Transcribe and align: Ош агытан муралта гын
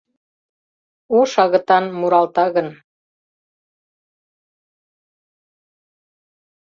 Ош 1.19 1.31
агытан 1.43 1.85
муралта 1.99 2.45
гын 2.55 2.67